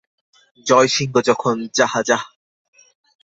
[0.65, 2.21] জয়সিংহ যখন যাহা যাহ।